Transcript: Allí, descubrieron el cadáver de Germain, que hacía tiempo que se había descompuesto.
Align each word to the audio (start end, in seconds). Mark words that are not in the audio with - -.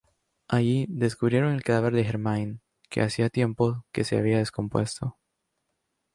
Allí, 0.47 0.87
descubrieron 0.89 1.53
el 1.53 1.61
cadáver 1.61 1.93
de 1.93 2.03
Germain, 2.03 2.59
que 2.89 3.01
hacía 3.01 3.29
tiempo 3.29 3.85
que 3.91 4.03
se 4.03 4.17
había 4.17 4.39
descompuesto. 4.39 5.15